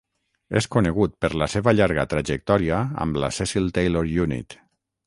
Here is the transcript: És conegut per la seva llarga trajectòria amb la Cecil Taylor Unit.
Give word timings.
És 0.61 0.67
conegut 0.75 1.13
per 1.25 1.31
la 1.41 1.49
seva 1.55 1.75
llarga 1.77 2.07
trajectòria 2.15 2.81
amb 3.07 3.21
la 3.25 3.31
Cecil 3.41 3.73
Taylor 3.79 4.13
Unit. 4.27 4.61